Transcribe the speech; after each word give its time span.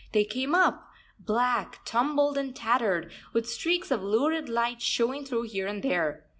They 0.13 0.23
came 0.23 0.55
up, 0.55 0.89
black, 1.19 1.85
tumbled, 1.85 2.35
and 2.35 2.55
tattered, 2.55 3.11
with 3.33 3.47
streaks 3.47 3.91
of 3.91 4.01
lurid 4.01 4.49
light 4.49 4.81
showing 4.81 5.25
through 5.25 5.43
here 5.43 5.67
and 5.67 5.83
there. 5.83 6.23